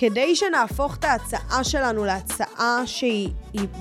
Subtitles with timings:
[0.00, 3.30] כדי שנהפוך את ההצעה שלנו להצעה שהיא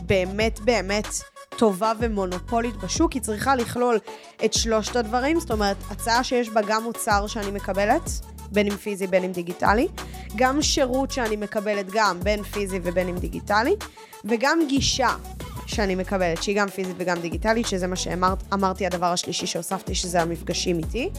[0.05, 1.07] באמת באמת
[1.49, 3.99] טובה ומונופולית בשוק, היא צריכה לכלול
[4.45, 8.09] את שלושת הדברים, זאת אומרת, הצעה שיש בה גם מוצר שאני מקבלת,
[8.52, 9.88] בין אם פיזי בין אם דיגיטלי,
[10.35, 13.75] גם שירות שאני מקבלת גם בין פיזי ובין אם דיגיטלי,
[14.25, 15.15] וגם גישה
[15.65, 20.77] שאני מקבלת, שהיא גם פיזית וגם דיגיטלית, שזה מה שאמרתי, הדבר השלישי שהוספתי, שזה המפגשים
[20.77, 21.09] איתי.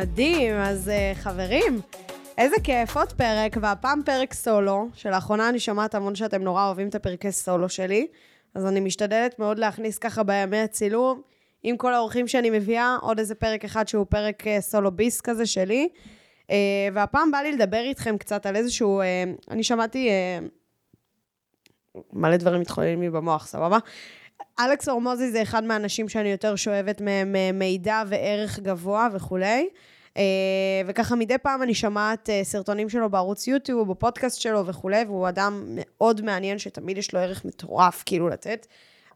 [0.00, 1.80] מדהים, אז uh, חברים,
[2.38, 6.94] איזה כיף, עוד פרק, והפעם פרק סולו, שלאחרונה אני שומעת המון שאתם נורא אוהבים את
[6.94, 8.06] הפרקי סולו שלי,
[8.54, 11.22] אז אני משתדלת מאוד להכניס ככה בימי הצילום,
[11.62, 15.46] עם כל האורחים שאני מביאה, עוד איזה פרק אחד שהוא פרק uh, סולו ביס כזה
[15.46, 15.88] שלי.
[16.46, 16.52] Uh,
[16.92, 19.04] והפעם בא לי לדבר איתכם קצת על איזשהו, uh,
[19.50, 20.08] אני שמעתי
[21.94, 23.78] uh, מלא דברים מתחוללים לי במוח, סבבה?
[24.64, 29.68] אלכס אורמוזי זה אחד מהאנשים שאני יותר שואבת מהם מידע וערך גבוה וכולי.
[30.16, 30.22] אה,
[30.86, 35.62] וככה מדי פעם אני שומעת אה, סרטונים שלו בערוץ יוטיוב, בפודקאסט שלו וכולי, והוא אדם
[35.66, 38.66] מאוד מעניין שתמיד יש לו ערך מטורף כאילו לתת.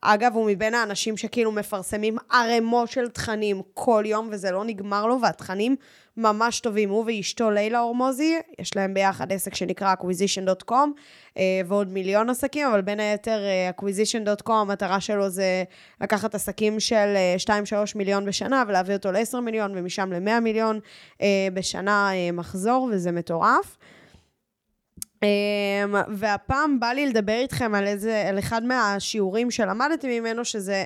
[0.01, 5.21] אגב, הוא מבין האנשים שכאילו מפרסמים ערימות של תכנים כל יום, וזה לא נגמר לו,
[5.23, 5.77] והתכנים
[6.17, 6.91] ממש טובים.
[6.91, 10.89] הוא ואשתו לילה אורמוזי, יש להם ביחד עסק שנקרא acquisition.com,
[11.39, 15.65] אה, ועוד מיליון עסקים, אבל בין היתר אה, acquisition.com, המטרה שלו זה
[16.01, 20.81] לקחת עסקים של 2-3 אה, מיליון בשנה, ולהביא אותו ל-10 מיליון, ומשם ל-100 מיליון
[21.55, 23.77] בשנה מחזור, וזה מטורף.
[26.09, 30.85] והפעם בא לי לדבר איתכם על איזה, על אחד מהשיעורים שלמדתי ממנו, שזה,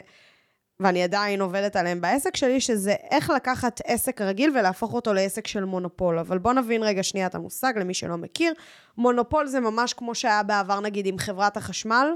[0.81, 5.65] ואני עדיין עובדת עליהם בעסק שלי, שזה איך לקחת עסק רגיל ולהפוך אותו לעסק של
[5.65, 6.19] מונופול.
[6.19, 8.53] אבל בואו נבין רגע שנייה את המושג, למי שלא מכיר.
[8.97, 12.11] מונופול זה ממש כמו שהיה בעבר, נגיד, עם חברת החשמל.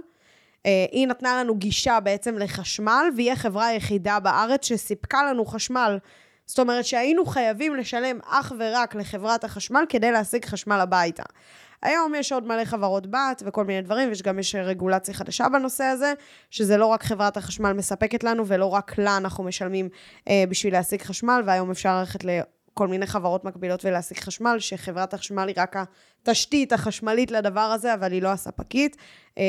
[0.66, 5.98] אה, היא נתנה לנו גישה בעצם לחשמל, והיא החברה היחידה בארץ שסיפקה לנו חשמל.
[6.46, 11.22] זאת אומרת שהיינו חייבים לשלם אך ורק לחברת החשמל כדי להשיג חשמל הביתה.
[11.82, 15.84] היום יש עוד מלא חברות בת וכל מיני דברים, ויש גם יש רגולציה חדשה בנושא
[15.84, 16.14] הזה,
[16.50, 19.88] שזה לא רק חברת החשמל מספקת לנו, ולא רק לה אנחנו משלמים
[20.28, 22.40] אה, בשביל להשיג חשמל, והיום אפשר ללכת ל...
[22.74, 25.76] כל מיני חברות מקבילות ולהשיג חשמל, שחברת החשמל היא רק
[26.22, 28.96] התשתית החשמלית לדבר הזה, אבל היא לא הספקית.
[29.38, 29.44] אה,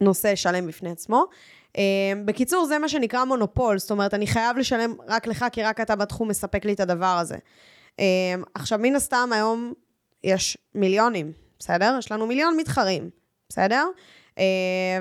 [0.00, 1.16] נושא שלם בפני עצמו.
[1.16, 1.26] אה,
[2.24, 5.96] בקיצור, זה מה שנקרא מונופול, זאת אומרת, אני חייב לשלם רק לך, כי רק אתה
[5.96, 7.36] בתחום מספק לי את הדבר הזה.
[8.00, 8.04] אה,
[8.54, 9.72] עכשיו, מן הסתם, היום
[10.24, 11.96] יש מיליונים, בסדר?
[11.98, 13.10] יש לנו מיליון מתחרים,
[13.48, 13.86] בסדר?
[14.34, 14.36] Uh,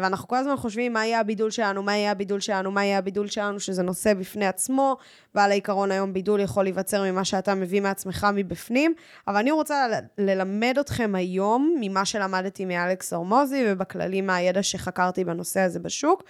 [0.02, 3.28] ואנחנו כל הזמן חושבים מה יהיה הבידול שלנו, מה יהיה הבידול שלנו, מה יהיה הבידול
[3.28, 4.98] שלנו, שזה נושא בפני עצמו,
[5.36, 8.94] ועל העיקרון היום בידול יכול להיווצר ממה שאתה מביא מעצמך מבפנים,
[9.28, 15.80] אבל אני רוצה ללמד אתכם היום ממה שלמדתי מאלכס אורמוזי, ובכללי מהידע שחקרתי בנושא הזה
[15.80, 16.24] בשוק.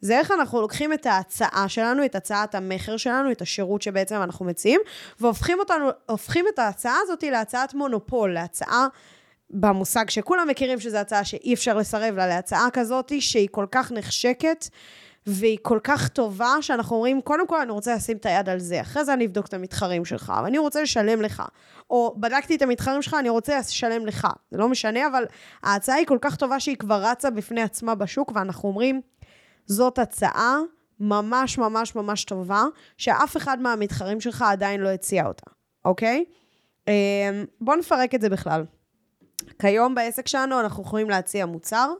[0.00, 4.44] זה איך אנחנו לוקחים את ההצעה שלנו, את הצעת המכר שלנו, את השירות שבעצם אנחנו
[4.44, 4.80] מציעים,
[5.20, 5.88] והופכים אותנו,
[6.54, 8.86] את ההצעה הזאת להצעת מונופול, להצעה...
[9.52, 14.68] במושג שכולם מכירים שזו הצעה שאי אפשר לסרב לה, להצעה כזאת שהיא כל כך נחשקת
[15.26, 18.80] והיא כל כך טובה, שאנחנו אומרים, קודם כל אני רוצה לשים את היד על זה,
[18.80, 21.42] אחרי זה אני אבדוק את המתחרים שלך, ואני רוצה לשלם לך.
[21.90, 24.28] או בדקתי את המתחרים שלך, אני רוצה לשלם לך.
[24.50, 25.24] זה לא משנה, אבל
[25.62, 29.00] ההצעה היא כל כך טובה שהיא כבר רצה בפני עצמה בשוק, ואנחנו אומרים,
[29.66, 30.58] זאת הצעה
[31.00, 32.64] ממש ממש ממש טובה,
[32.96, 35.50] שאף אחד מהמתחרים שלך עדיין לא הציע אותה,
[35.84, 36.24] אוקיי?
[36.88, 36.92] אמ,
[37.60, 38.64] בואו נפרק את זה בכלל.
[39.58, 41.92] כיום בעסק שלנו אנחנו יכולים להציע מוצר,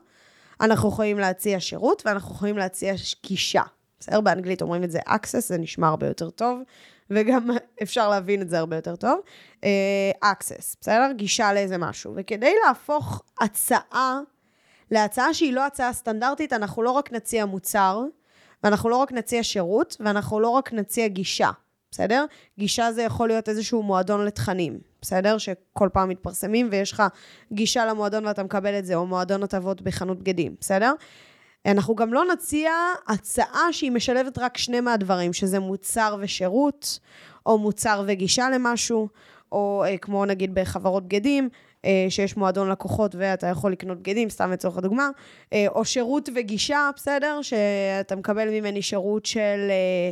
[0.61, 2.95] אנחנו יכולים להציע שירות ואנחנו יכולים להציע
[3.27, 3.63] גישה.
[4.01, 4.21] בסדר?
[4.21, 6.61] באנגלית אומרים את זה access, זה נשמע הרבה יותר טוב,
[7.11, 7.51] וגם
[7.83, 9.21] אפשר להבין את זה הרבה יותר טוב.
[9.57, 11.13] Uh, access, בסדר?
[11.17, 12.13] גישה לאיזה משהו.
[12.17, 14.21] וכדי להפוך הצעה
[14.91, 18.05] להצעה שהיא לא הצעה סטנדרטית, אנחנו לא רק נציע מוצר,
[18.65, 21.51] ואנחנו לא רק נציע שירות, ואנחנו לא רק נציע גישה,
[21.91, 22.25] בסדר?
[22.59, 25.39] גישה זה יכול להיות איזשהו מועדון לתכנים, בסדר?
[25.39, 27.03] שכל פעם מתפרסמים ויש לך
[27.53, 30.93] גישה למועדון ואתה מקבל את זה, או מועדון הטבות בחנות בגדים, בסדר?
[31.67, 32.73] אנחנו גם לא נציע
[33.09, 36.99] הצעה שהיא משלבת רק שני מהדברים, שזה מוצר ושירות,
[37.47, 39.09] או מוצר וגישה למשהו,
[39.53, 41.49] או אה, כמו נגיד בחברות בגדים,
[42.09, 45.11] שיש מועדון לקוחות ואתה יכול לקנות בגדים, סתם לצורך הדוגמה,
[45.53, 47.39] אה, או שירות וגישה, בסדר?
[47.43, 50.11] שאתה מקבל ממני שירות של אה,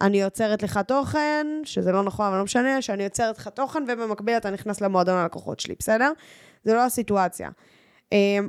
[0.00, 4.36] אני יוצרת לך תוכן, שזה לא נכון, אבל לא משנה, שאני יוצרת לך תוכן, ובמקביל
[4.36, 6.12] אתה נכנס למועדון הלקוחות שלי, בסדר?
[6.64, 7.48] זה לא הסיטואציה.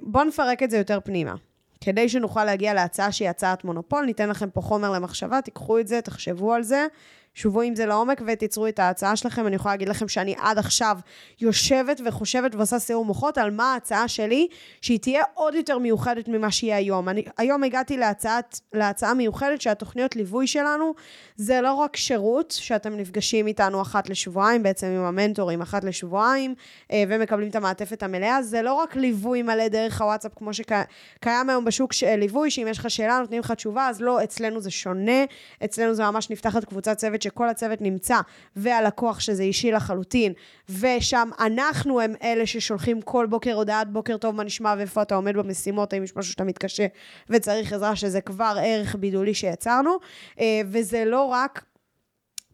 [0.03, 1.35] בואו נפרק את זה יותר פנימה.
[1.81, 6.01] כדי שנוכל להגיע להצעה שהיא הצעת מונופול, ניתן לכם פה חומר למחשבה, תיקחו את זה,
[6.01, 6.87] תחשבו על זה,
[7.33, 9.47] שובו עם זה לעומק ותיצרו את ההצעה שלכם.
[9.47, 10.97] אני יכולה להגיד לכם שאני עד עכשיו
[11.41, 14.47] יושבת וחושבת ועושה סיור מוחות על מה ההצעה שלי,
[14.81, 17.09] שהיא תהיה עוד יותר מיוחדת ממה שהיא היום.
[17.09, 20.93] אני היום הגעתי להצעת, להצעה מיוחדת שהתוכניות ליווי שלנו
[21.35, 26.55] זה לא רק שירות, שאתם נפגשים איתנו אחת לשבועיים, בעצם עם המנטורים אחת לשבועיים,
[26.91, 31.65] אה, ומקבלים את המעטפת המלאה, זה לא רק ליווי מלא דרך הוואטסאפ, כמו שקיים היום
[31.65, 35.25] בשוק ליווי, שאם יש לך שאלה נותנים לך תשובה, אז לא, אצלנו זה שונה,
[35.63, 38.19] אצלנו זה ממש נפתחת קבוצת צוות שכל הצוות נמצא,
[38.55, 40.33] והלקוח שזה אישי לחלוטין,
[40.69, 45.37] ושם אנחנו הם אלה ששולחים כל בוקר הודעת בוקר טוב, מה נשמע ואיפה אתה עומד
[45.37, 46.85] במשימות, האם יש משהו שאתה מתקשה
[47.29, 49.97] וצריך עזרה, שזה כבר ערך בידולי שיצרנו,
[50.39, 51.65] אה, וזה לא רק...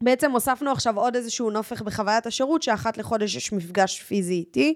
[0.02, 4.74] בעצם הוספנו עכשיו עוד איזשהו נופך בחוויית השירות, שאחת לחודש יש מפגש פיזי איתי.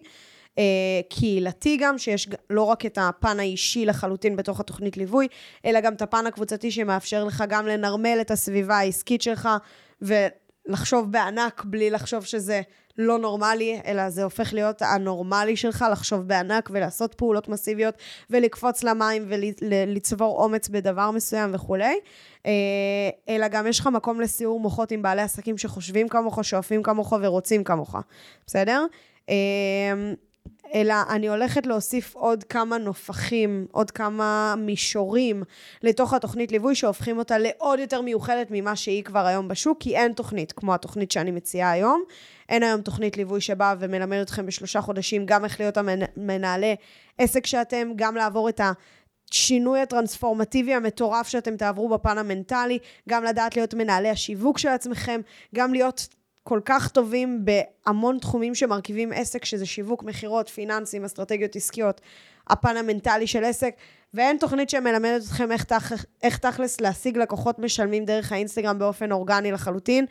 [0.58, 0.64] אה,
[1.10, 5.28] קהילתי גם, שיש לא רק את הפן האישי לחלוטין בתוך התוכנית ליווי,
[5.66, 9.50] אלא גם את הפן הקבוצתי שמאפשר לך גם לנרמל את הסביבה העסקית שלך,
[10.02, 12.62] ולחשוב בענק בלי לחשוב שזה
[12.98, 17.96] לא נורמלי, אלא זה הופך להיות הנורמלי שלך, לחשוב בענק ולעשות פעולות מסיביות
[18.30, 22.00] ולקפוץ למים ולצבור אומץ בדבר מסוים וכולי.
[22.46, 22.52] אה,
[23.30, 27.64] אלא גם יש לך מקום לסיור מוחות עם בעלי עסקים שחושבים כמוך, שואפים כמוך ורוצים
[27.64, 27.96] כמוך,
[28.48, 28.86] בסדר?
[30.74, 35.44] אלא אני הולכת להוסיף עוד כמה נופחים, עוד כמה מישורים
[35.84, 40.14] לתוך התוכנית ליווי שהופכים אותה לעוד יותר מיוחדת ממה שהיא כבר היום בשוק, כי אין
[40.14, 42.04] תוכנית כמו התוכנית שאני מציעה היום.
[42.50, 46.76] אין היום תוכנית ליווי שבאה ומלמד אתכם בשלושה חודשים גם איך להיות המנהלי
[47.18, 48.72] עסק שאתם, גם לעבור את ה...
[49.34, 52.80] שינוי הטרנספורמטיבי המטורף שאתם תעברו בפן המנטלי,
[53.10, 55.22] גם לדעת להיות מנהלי השיווק של עצמכם,
[55.56, 56.08] גם להיות
[56.44, 62.02] כל כך טובים בהמון תחומים שמרכיבים עסק, שזה שיווק, מכירות, פיננסים, אסטרטגיות עסקיות,
[62.48, 63.76] הפן המנטלי של עסק,
[64.14, 65.92] ואין תוכנית שמלמדת אתכם איך, תח,
[66.24, 70.06] איך תכלס להשיג לקוחות משלמים דרך האינסטגרם באופן אורגני לחלוטין,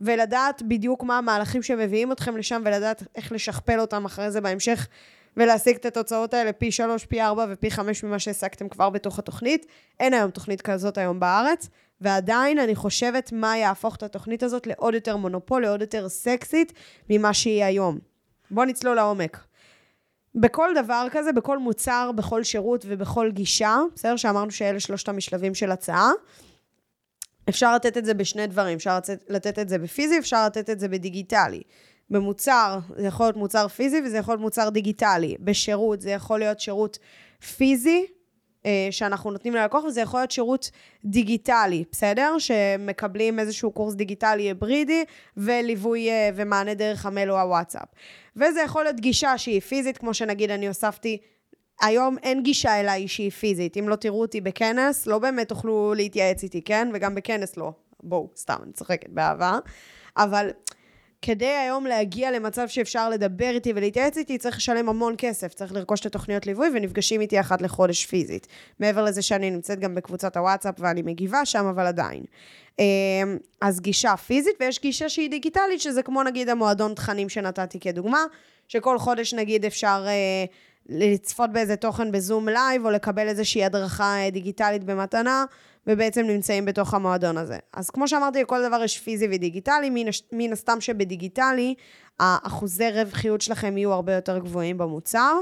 [0.00, 4.88] ולדעת בדיוק מה המהלכים שמביאים אתכם לשם, ולדעת איך לשכפל אותם אחרי זה בהמשך,
[5.36, 9.66] ולהשיג את התוצאות האלה פי שלוש, פי ארבע ופי חמש ממה שהעסקתם כבר בתוך התוכנית.
[10.00, 11.68] אין היום תוכנית כזאת היום בארץ.
[12.02, 16.72] ועדיין אני חושבת מה יהפוך את התוכנית הזאת לעוד יותר מונופול, לעוד יותר סקסית
[17.10, 17.98] ממה שהיא היום.
[18.50, 19.44] בואו נצלול לעומק.
[20.34, 24.16] בכל דבר כזה, בכל מוצר, בכל שירות ובכל גישה, בסדר?
[24.16, 26.10] שאמרנו שאלה שלושת המשלבים של הצעה.
[27.48, 28.98] אפשר לתת את זה בשני דברים, אפשר
[29.28, 31.62] לתת את זה בפיזי, אפשר לתת את זה בדיגיטלי.
[32.10, 35.36] במוצר, זה יכול להיות מוצר פיזי וזה יכול להיות מוצר דיגיטלי.
[35.40, 36.98] בשירות, זה יכול להיות שירות
[37.56, 38.06] פיזי,
[38.90, 40.70] שאנחנו נותנים ללקוח, וזה יכול להיות שירות
[41.04, 42.38] דיגיטלי, בסדר?
[42.38, 45.04] שמקבלים איזשהו קורס דיגיטלי היברידי,
[45.36, 47.88] וליווי אה, ומענה דרך המייל או הוואטסאפ.
[48.36, 51.18] וזה יכול להיות גישה שהיא פיזית, כמו שנגיד אני הוספתי
[51.82, 53.76] היום אין גישה אליי שהיא פיזית.
[53.76, 56.90] אם לא תראו אותי בכנס, לא באמת תוכלו להתייעץ איתי, כן?
[56.94, 57.72] וגם בכנס לא.
[58.02, 59.58] בואו, סתם, אני צוחקת באהבה.
[60.16, 60.50] אבל
[61.22, 66.00] כדי היום להגיע למצב שאפשר לדבר איתי ולהתייעץ איתי, צריך לשלם המון כסף, צריך לרכוש
[66.00, 68.46] את התוכניות ליווי ונפגשים איתי אחת לחודש פיזית.
[68.80, 72.22] מעבר לזה שאני נמצאת גם בקבוצת הוואטסאפ ואני מגיבה שם, אבל עדיין.
[72.78, 72.84] אמ,
[73.60, 78.24] אז גישה פיזית, ויש גישה שהיא דיגיטלית, שזה כמו נגיד המועדון תכנים שנתתי כדוגמה,
[78.68, 80.04] שכל חודש נגיד אפשר...
[80.06, 80.44] אה,
[80.88, 85.44] לצפות באיזה תוכן בזום live, או לקבל איזושהי הדרכה אה, דיגיטלית במתנה,
[85.86, 87.58] ובעצם נמצאים בתוך המועדון הזה.
[87.72, 91.74] אז כמו שאמרתי, לכל דבר יש פיזי ודיגיטלי, מן, מן הסתם שבדיגיטלי,
[92.20, 95.36] האחוזי רווחיות שלכם יהיו הרבה יותר גבוהים במוצר,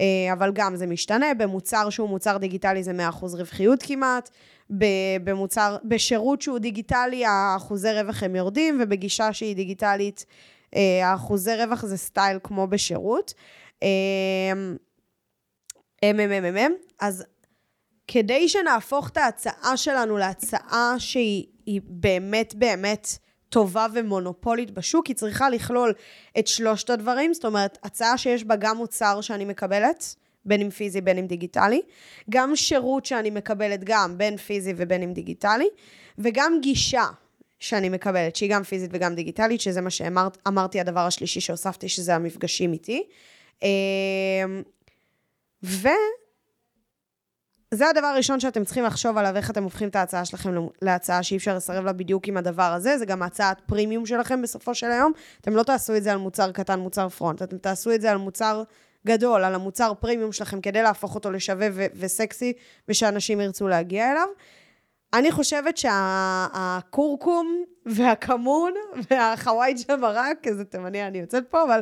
[0.00, 4.30] אה, אבל גם זה משתנה, במוצר שהוא מוצר דיגיטלי זה 100% רווחיות כמעט,
[5.24, 10.26] במוצר, בשירות שהוא דיגיטלי האחוזי רווח הם יורדים, ובגישה שהיא דיגיטלית
[10.76, 13.34] אה, האחוזי רווח זה סטייל כמו בשירות.
[16.04, 17.24] MMMM, אז
[18.08, 25.92] כדי שנהפוך את ההצעה שלנו להצעה שהיא באמת באמת טובה ומונופולית בשוק, היא צריכה לכלול
[26.38, 31.00] את שלושת הדברים, זאת אומרת, הצעה שיש בה גם מוצר שאני מקבלת, בין אם פיזי
[31.00, 31.82] בין אם דיגיטלי,
[32.30, 35.68] גם שירות שאני מקבלת גם בין פיזי ובין אם דיגיטלי,
[36.18, 37.06] וגם גישה
[37.58, 42.72] שאני מקבלת, שהיא גם פיזית וגם דיגיטלית, שזה מה שאמרתי, הדבר השלישי שהוספתי, שזה המפגשים
[42.72, 43.02] איתי.
[43.62, 43.68] אמ,
[45.62, 45.88] ו...
[47.76, 50.50] זה הדבר הראשון שאתם צריכים לחשוב עליו, איך אתם הופכים את ההצעה שלכם
[50.82, 54.74] להצעה שאי אפשר לסרב לה בדיוק עם הדבר הזה, זה גם הצעת פרימיום שלכם בסופו
[54.74, 55.12] של היום.
[55.40, 58.16] אתם לא תעשו את זה על מוצר קטן, מוצר פרונט, אתם תעשו את זה על
[58.16, 58.62] מוצר
[59.06, 62.52] גדול, על המוצר פרימיום שלכם, כדי להפוך אותו לשווה ו- וסקסי,
[62.88, 64.28] ושאנשים ירצו להגיע אליו.
[65.14, 68.72] אני חושבת שהכורכום שה- והכמון
[69.10, 71.80] והחוואי ג'מרק, איזה תימני אני יוצאת פה, אבל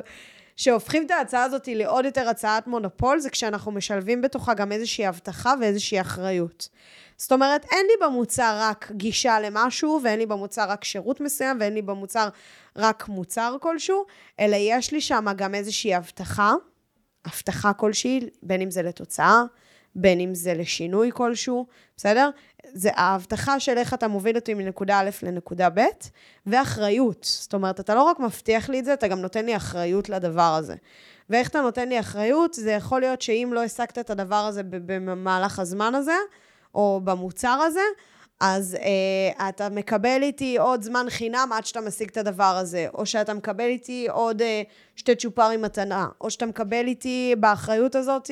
[0.56, 5.54] שהופכים את ההצעה הזאת לעוד יותר הצעת מונופול, זה כשאנחנו משלבים בתוכה גם איזושהי הבטחה
[5.60, 6.68] ואיזושהי אחריות.
[7.16, 11.74] זאת אומרת, אין לי במוצר רק גישה למשהו, ואין לי במוצר רק שירות מסוים, ואין
[11.74, 12.28] לי במוצר
[12.76, 14.04] רק מוצר כלשהו,
[14.40, 16.54] אלא יש לי שם גם איזושהי הבטחה,
[17.24, 19.42] הבטחה כלשהי, בין אם זה לתוצאה,
[19.94, 22.30] בין אם זה לשינוי כלשהו, בסדר?
[22.72, 25.80] זה ההבטחה של איך אתה מוביל אותי מנקודה א' לנקודה ב',
[26.46, 27.24] ואחריות.
[27.24, 30.54] זאת אומרת, אתה לא רק מבטיח לי את זה, אתה גם נותן לי אחריות לדבר
[30.58, 30.74] הזה.
[31.30, 32.54] ואיך אתה נותן לי אחריות?
[32.54, 36.16] זה יכול להיות שאם לא השגת את הדבר הזה במהלך הזמן הזה,
[36.74, 37.80] או במוצר הזה,
[38.46, 43.06] אז אה, אתה מקבל איתי עוד זמן חינם עד שאתה משיג את הדבר הזה, או
[43.06, 44.62] שאתה מקבל איתי עוד אה,
[44.96, 48.30] שתי צ'ופרים מתנה, או שאתה מקבל איתי באחריות הזאת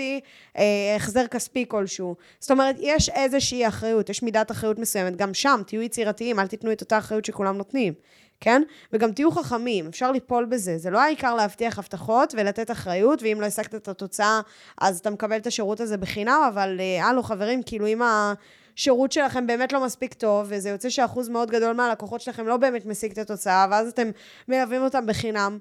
[0.58, 2.16] אה, החזר כספי כלשהו.
[2.40, 5.16] זאת אומרת, יש איזושהי אחריות, יש מידת אחריות מסוימת.
[5.16, 7.94] גם שם, תהיו יצירתיים, אל תיתנו את אותה אחריות שכולם נותנים.
[8.40, 8.62] כן?
[8.92, 10.78] וגם תהיו חכמים, אפשר ליפול בזה.
[10.78, 14.40] זה לא העיקר להבטיח הבטחות ולתת אחריות, ואם לא השגת את התוצאה,
[14.80, 18.02] אז אתה מקבל את השירות הזה בחינם, אבל אה, הלו, חברים, כאילו אם
[18.76, 22.86] השירות שלכם באמת לא מספיק טוב, וזה יוצא שאחוז מאוד גדול מהלקוחות שלכם לא באמת
[22.86, 24.10] משיג את התוצאה, ואז אתם
[24.48, 25.58] מלווים אותם בחינם,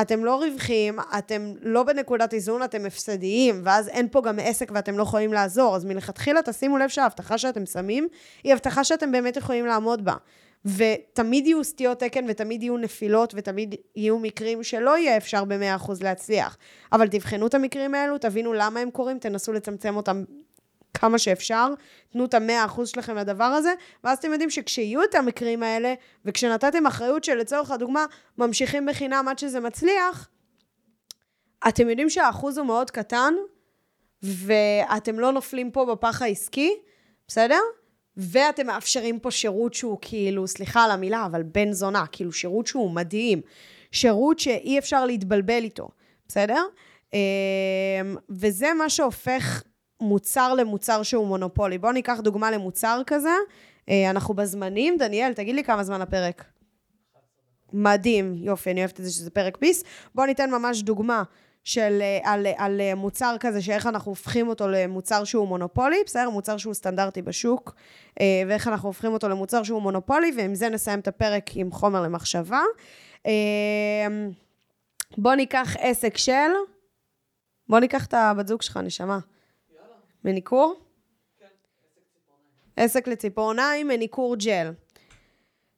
[0.00, 4.98] אתם לא רווחיים, אתם לא בנקודת איזון, אתם הפסדיים, ואז אין פה גם עסק ואתם
[4.98, 5.76] לא יכולים לעזור.
[5.76, 8.08] אז מלכתחילה תשימו לב שההבטחה שאתם שמים,
[8.44, 10.14] היא הבטחה שאתם באמת יכולים לעמוד בה.
[10.64, 16.56] ותמיד יהיו סטיות תקן ותמיד יהיו נפילות ותמיד יהיו מקרים שלא יהיה אפשר ב-100% להצליח.
[16.92, 20.24] אבל תבחנו את המקרים האלו, תבינו למה הם קורים, תנסו לצמצם אותם
[20.94, 21.68] כמה שאפשר,
[22.12, 23.72] תנו את המאה אחוז שלכם לדבר הזה,
[24.04, 28.06] ואז אתם יודעים שכשיהיו את המקרים האלה, וכשנתתם אחריות שלצורך הדוגמה
[28.38, 30.28] ממשיכים בחינם עד שזה מצליח,
[31.68, 33.34] אתם יודעים שהאחוז הוא מאוד קטן,
[34.22, 36.70] ואתם לא נופלים פה בפח העסקי,
[37.28, 37.60] בסדר?
[38.16, 42.90] ואתם מאפשרים פה שירות שהוא כאילו, סליחה על המילה, אבל בן זונה, כאילו שירות שהוא
[42.90, 43.40] מדהים,
[43.92, 45.88] שירות שאי אפשר להתבלבל איתו,
[46.28, 46.62] בסדר?
[47.12, 47.18] אמ,
[48.30, 49.62] וזה מה שהופך
[50.00, 51.78] מוצר למוצר שהוא מונופולי.
[51.78, 53.34] בואו ניקח דוגמה למוצר כזה.
[53.88, 56.44] אה, אנחנו בזמנים, דניאל, תגיד לי כמה זמן הפרק.
[57.72, 59.84] מדהים, יופי, אני אוהבת את זה שזה פרק ביס.
[60.14, 61.22] בואו ניתן ממש דוגמה
[61.64, 66.30] של, אה, על, על אה, מוצר כזה, שאיך אנחנו הופכים אותו למוצר שהוא מונופולי, בסדר?
[66.30, 67.74] מוצר שהוא סטנדרטי בשוק,
[68.48, 72.60] ואיך אנחנו הופכים אותו למוצר שהוא מונופולי, ועם זה נסיים את הפרק עם חומר למחשבה.
[75.18, 76.32] בואו ניקח עסק של...
[77.68, 79.18] בואו ניקח את הבת זוג שלך, נשמה.
[80.24, 80.74] מניקור?
[81.38, 81.46] כן,
[82.76, 84.72] עסק לציפורניים, מניקור ג'ל.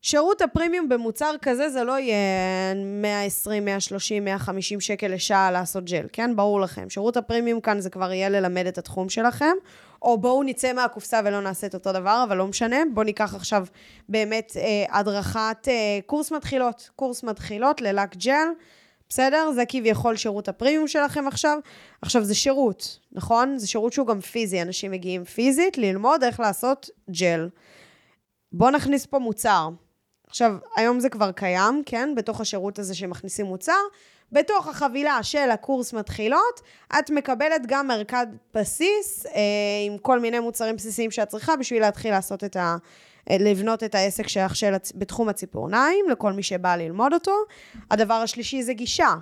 [0.03, 6.37] שירות הפרימיום במוצר כזה זה לא יהיה 120, 130, 150 שקל לשעה לעשות ג'ל, כן?
[6.37, 6.91] ברור לכם.
[6.91, 9.55] שירות הפרימיום כאן זה כבר יהיה ללמד את התחום שלכם,
[10.03, 12.77] או בואו נצא מהקופסה ולא נעשה את אותו דבר, אבל לא משנה.
[12.95, 13.67] בואו ניקח עכשיו
[14.09, 18.49] באמת אה, הדרכת אה, קורס מתחילות, קורס מתחילות ללק ג'ל.
[19.09, 19.53] בסדר?
[19.55, 21.59] זה כביכול שירות הפרימיום שלכם עכשיו.
[22.03, 23.59] עכשיו, זה שירות, נכון?
[23.59, 24.63] זה שירות שהוא גם פיזי.
[24.63, 27.49] אנשים מגיעים פיזית ללמוד איך לעשות ג'ל.
[28.53, 29.69] בואו נכניס פה מוצר.
[30.27, 32.15] עכשיו, היום זה כבר קיים, כן?
[32.17, 33.73] בתוך השירות הזה שמכניסים מוצר.
[34.33, 36.61] בתוך החבילה של הקורס מתחילות,
[36.99, 39.33] את מקבלת גם מרכז בסיס אה,
[39.87, 42.77] עם כל מיני מוצרים בסיסיים שאת צריכה בשביל להתחיל לעשות את ה...
[43.31, 47.33] לבנות את העסק שלך של, בתחום הציפורניים, לכל מי שבא ללמוד אותו.
[47.91, 49.15] הדבר השלישי זה גישה.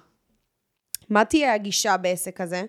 [1.11, 2.63] מה תהיה הגישה בעסק הזה?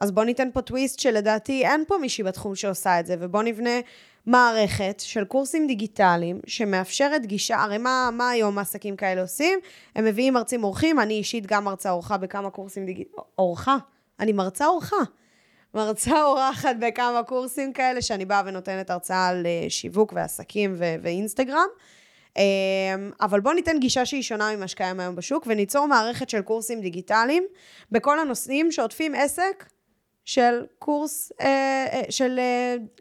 [0.00, 3.80] אז בואו ניתן פה טוויסט שלדעתי אין פה מישהי בתחום שעושה את זה, ובואו נבנה
[4.26, 9.58] מערכת של קורסים דיגיטליים שמאפשרת גישה, הרי מה, מה היום עסקים כאלה עושים?
[9.94, 13.76] הם מביאים מרצים אורחים, אני אישית גם מרצה אורחה בכמה קורסים דיגיטליים, אורחה?
[14.20, 14.96] אני מרצה אורחה.
[15.74, 21.68] מרצה אורחת בכמה קורסים כאלה, שאני באה ונותנת הרצאה על אה, שיווק ועסקים ו- ואינסטגרם.
[22.36, 26.80] אמ, אבל בואו ניתן גישה שהיא שונה ממה שקיים היום בשוק, וניצור מערכת של קורסים
[26.80, 27.46] דיגיטליים
[27.92, 29.64] בכל הנושאים שעוטפים עסק
[30.24, 32.40] של קורס, אה, אה, של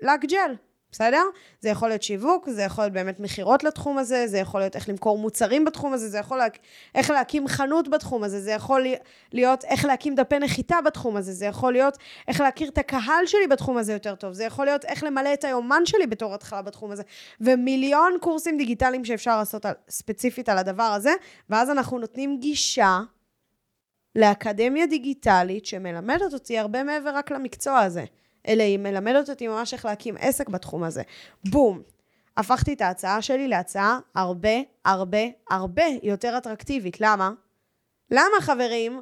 [0.02, 0.56] לק ג'ל.
[0.98, 1.24] בסדר?
[1.60, 4.90] זה יכול להיות שיווק, זה יכול להיות באמת מכירות לתחום הזה, זה יכול להיות איך
[4.90, 6.54] למכור מוצרים בתחום הזה, זה יכול להיות
[6.96, 8.86] איך להקים חנות בתחום הזה, זה יכול
[9.34, 13.48] להיות איך להקים דפי נחיתה בתחום הזה, זה יכול להיות איך להכיר את הקהל שלי
[13.48, 16.92] בתחום הזה יותר טוב, זה יכול להיות איך למלא את היומן שלי בתור התחלה בתחום
[16.92, 17.04] הזה,
[17.42, 21.12] ומיליון קורסים דיגיטליים שאפשר לעשות על, ספציפית על הדבר הזה,
[21.50, 23.00] ואז אנחנו נותנים גישה
[24.16, 28.06] לאקדמיה דיגיטלית שמלמדת אותי הרבה מעבר רק למקצוע הזה.
[28.48, 31.02] אלא היא מלמדת אותי ממש איך להקים עסק בתחום הזה.
[31.50, 31.82] בום.
[32.38, 34.50] הפכתי את ההצעה שלי להצעה הרבה,
[34.86, 37.02] הרבה, הרבה יותר אטרקטיבית.
[37.02, 37.32] למה?
[38.12, 39.02] למה, חברים?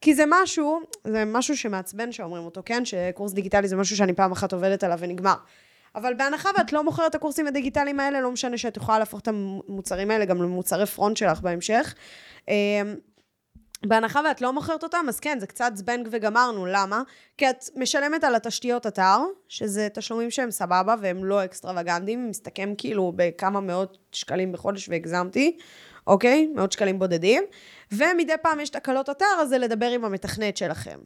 [0.00, 2.84] כי זה משהו, זה משהו שמעצבן שאומרים אותו, כן?
[2.84, 5.34] שקורס דיגיטלי זה משהו שאני פעם אחת עובדת עליו ונגמר.
[5.94, 9.28] אבל בהנחה ואת לא מוכרת את הקורסים הדיגיטליים האלה, לא משנה שאת יכולה להפוך את
[9.28, 11.94] המוצרים האלה גם למוצרי front שלך בהמשך.
[13.86, 16.66] בהנחה ואת לא מוכרת אותם, אז כן, זה קצת זבנג וגמרנו.
[16.66, 17.02] למה?
[17.36, 19.18] כי את משלמת על התשתיות אתר,
[19.48, 25.56] שזה תשלומים שהם סבבה והם לא אקסטרווגנטיים, מסתכם כאילו בכמה מאות שקלים בחודש והגזמתי,
[26.06, 26.46] אוקיי?
[26.54, 27.42] מאות שקלים בודדים.
[27.92, 30.98] ומדי פעם יש תקלות אתר, אז זה לדבר עם המתכנת שלכם.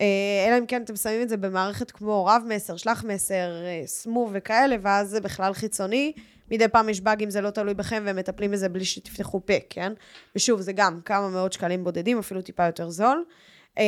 [0.00, 0.06] אה,
[0.48, 3.50] אלא אם כן אתם שמים את זה במערכת כמו רב מסר, שלח מסר,
[3.86, 6.12] סמוב וכאלה, ואז זה בכלל חיצוני.
[6.50, 9.92] מדי פעם יש באגים, זה לא תלוי בכם, והם מטפלים בזה בלי שתפתחו פה, כן?
[10.36, 13.24] ושוב, זה גם כמה מאות שקלים בודדים, אפילו טיפה יותר זול.
[13.78, 13.82] אמ,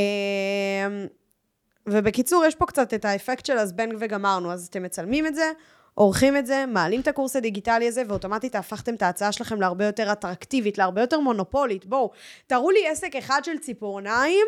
[1.87, 5.53] ובקיצור, יש פה קצת את האפקט של הזבנג וגמרנו, אז אתם מצלמים את זה,
[5.95, 10.13] עורכים את זה, מעלים את הקורס הדיגיטלי הזה, ואוטומטית הפכתם את ההצעה שלכם להרבה יותר
[10.13, 11.87] אטרקטיבית, להרבה יותר מונופולית.
[11.87, 12.11] בואו,
[12.47, 14.47] תראו לי עסק אחד של ציפורניים,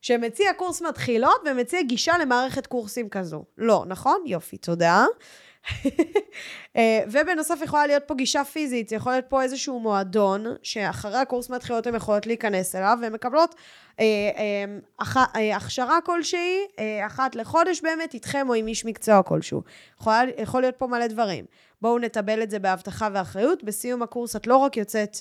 [0.00, 3.44] שמציע קורס מתחילות ומציע גישה למערכת קורסים כזו.
[3.58, 4.22] לא, נכון?
[4.26, 5.06] יופי, תודה.
[6.76, 11.86] אה, ובנוסף יכולה להיות פה גישה פיזית, יכול להיות פה איזשהו מועדון, שאחרי הקורס מתחילות
[11.86, 13.54] הן יכולות להיכנס אליו, והן מקבלות
[14.00, 14.04] אה,
[14.36, 19.62] אה, אה, הכשרה כלשהי, אה, אחת לחודש באמת, איתכם או עם איש מקצוע כלשהו.
[20.00, 21.44] יכול, יכול להיות פה מלא דברים.
[21.82, 23.64] בואו נטבל את זה בהבטחה ואחריות.
[23.64, 25.16] בסיום הקורס את לא רק יוצאת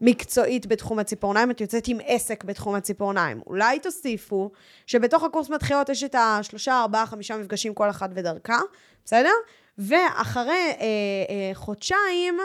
[0.00, 3.40] מקצועית בתחום הציפורניים, את יוצאת עם עסק בתחום הציפורניים.
[3.46, 4.50] אולי תוסיפו
[4.86, 8.58] שבתוך הקורס מתחילות יש את השלושה, ארבעה, חמישה מפגשים כל אחת ודרכה,
[9.04, 9.32] בסדר?
[9.78, 12.38] ואחרי אה, אה, חודשיים,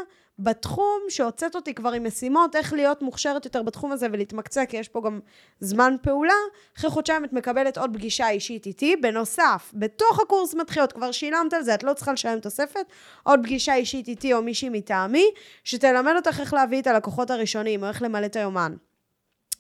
[0.44, 4.88] בתחום שהוצאת אותי כבר עם משימות, איך להיות מוכשרת יותר בתחום הזה ולהתמקצע, כי יש
[4.88, 5.20] פה גם
[5.60, 6.34] זמן פעולה,
[6.78, 8.96] אחרי חודשיים את מקבלת עוד פגישה אישית איתי.
[8.96, 12.86] בנוסף, בתוך הקורס מתחילות, כבר שילמת על זה, את לא צריכה לשלם תוספת,
[13.24, 15.26] עוד פגישה אישית איתי או מישהי מטעמי,
[15.64, 18.76] שתלמד אותך איך להביא את הלקוחות הראשונים, או איך למלא את היומן.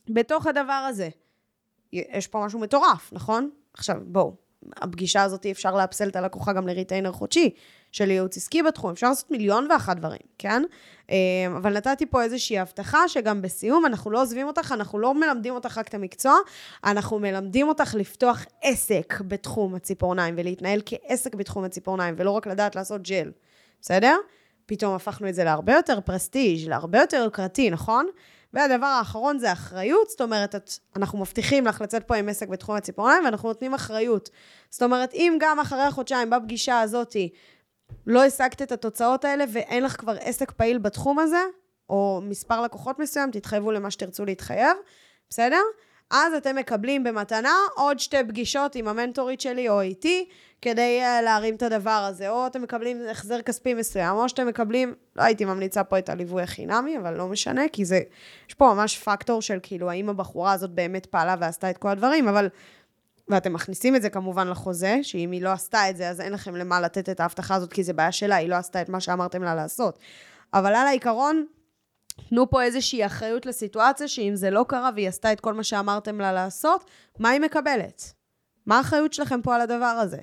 [0.10, 1.10] בתוך הדבר הזה,
[1.94, 3.50] יש פה משהו מטורף, נכון?
[3.74, 4.36] עכשיו, בואו,
[4.78, 7.50] הפגישה הזאת אפשר לאפסל את הלקוחה גם לריטיינר חודשי
[7.92, 10.64] של ייעוץ עסקי בתחום, אפשר לעשות מיליון ואחת דברים, כן?
[11.12, 11.16] אה,
[11.58, 15.78] אבל נתתי פה איזושהי הבטחה שגם בסיום אנחנו לא עוזבים אותך, אנחנו לא מלמדים אותך
[15.78, 16.36] רק את המקצוע,
[16.84, 23.02] אנחנו מלמדים אותך לפתוח עסק בתחום הציפורניים ולהתנהל כעסק בתחום הציפורניים, ולא רק לדעת לעשות
[23.02, 23.32] ג'ל,
[23.82, 24.18] בסדר?
[24.66, 28.08] פתאום הפכנו את זה להרבה יותר פרסטיג', להרבה יותר יוקרתי, נכון?
[28.54, 32.76] והדבר האחרון זה אחריות, זאת אומרת, את, אנחנו מבטיחים לך לצאת פה עם עסק בתחום
[32.76, 34.30] הציפורניים, ואנחנו נותנים אחריות.
[34.70, 37.30] זאת אומרת, אם גם אחרי החודשיים בפגישה הזאתי
[38.08, 41.44] לא השגת את התוצאות האלה ואין לך כבר עסק פעיל בתחום הזה,
[41.90, 44.78] או מספר לקוחות מסוים, תתחייבו למה שתרצו להתחייב,
[45.30, 45.62] בסדר?
[46.12, 50.26] אז אתם מקבלים במתנה עוד שתי פגישות עם המנטורית שלי או איתי,
[50.62, 52.30] כדי uh, להרים את הדבר הזה.
[52.30, 56.44] או אתם מקבלים החזר כספי מסוים, או שאתם מקבלים, לא הייתי ממליצה פה את הליווי
[56.44, 58.00] החינמי, אבל לא משנה, כי זה,
[58.50, 62.28] יש פה ממש פקטור של כאילו, האם הבחורה הזאת באמת פעלה ועשתה את כל הדברים,
[62.28, 62.50] אבל...
[63.28, 66.56] ואתם מכניסים את זה כמובן לחוזה, שאם היא לא עשתה את זה, אז אין לכם
[66.56, 69.44] למה לתת את ההבטחה הזאת, כי זה בעיה שלה, היא לא עשתה את מה שאמרתם
[69.44, 70.00] לה לעשות.
[70.54, 71.46] אבל על העיקרון,
[72.30, 76.22] תנו פה איזושהי אחריות לסיטואציה, שאם זה לא קרה והיא עשתה את כל מה שאמרתם
[76.22, 76.86] לה לעשות,
[77.20, 78.14] מה היא מקבלת?
[78.66, 80.18] מה האחריות שלכם פה על הדבר הזה?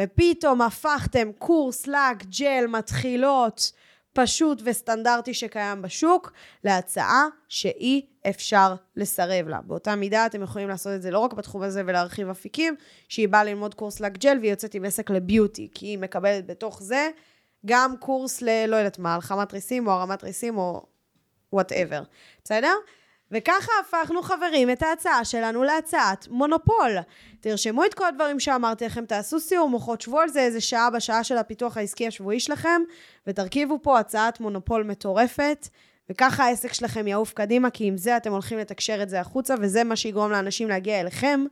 [0.00, 3.72] ופתאום הפכתם קורס לק, ג'ל, מתחילות,
[4.12, 6.32] פשוט וסטנדרטי שקיים בשוק,
[6.64, 9.60] להצעה שאי אפשר לסרב לה.
[9.60, 12.76] באותה מידה אתם יכולים לעשות את זה לא רק בתחום הזה ולהרחיב אפיקים,
[13.08, 16.82] שהיא באה ללמוד קורס לק ג'ל והיא יוצאת עם עסק לביוטי, כי היא מקבלת בתוך
[16.82, 17.10] זה
[17.66, 18.66] גם קורס ל...
[18.66, 20.86] לא יודעת מה, על חמת ריסים או הרמת ריסים או
[21.52, 22.02] whatever,
[22.44, 22.74] בסדר?
[23.32, 26.90] וככה הפכנו, חברים, את ההצעה שלנו להצעת מונופול.
[27.40, 31.24] תרשמו את כל הדברים שאמרתי לכם, תעשו סיור מוחות, שבו על זה איזה שעה בשעה
[31.24, 32.82] של הפיתוח העסקי השבועי שלכם,
[33.26, 35.68] ותרכיבו פה הצעת מונופול מטורפת,
[36.10, 39.84] וככה העסק שלכם יעוף קדימה, כי עם זה אתם הולכים לתקשר את זה החוצה, וזה
[39.84, 41.44] מה שיגרום לאנשים להגיע אליכם,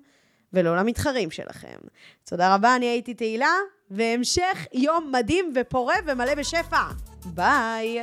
[0.53, 1.79] ולא למתחרים שלכם.
[2.25, 3.55] תודה רבה, אני הייתי תהילה,
[3.91, 6.83] והמשך יום מדהים ופורה ומלא בשפע.
[7.25, 8.03] ביי!